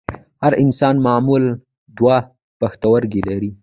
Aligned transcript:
هر 0.43 0.53
انسان 0.63 0.95
معمولاً 1.05 1.51
دوه 1.97 2.17
پښتورګي 2.59 3.21
لري 3.29 3.51